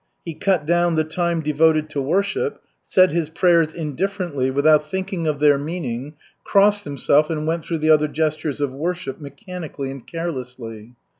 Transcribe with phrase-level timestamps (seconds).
[0.25, 5.39] He cut down the time devoted to worship, said his prayers indifferently, without thinking of
[5.39, 10.95] their meaning, crossed himself and went through the other gestures of worship mechanically and carelessly.